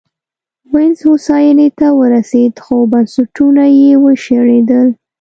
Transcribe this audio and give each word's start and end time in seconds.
وینز 0.73 0.99
هوساینې 1.07 1.69
ته 1.79 1.87
ورسېد 1.99 2.53
خو 2.63 2.75
بنسټونه 2.91 3.63
یې 3.81 3.93
وشړېدل 4.03 4.87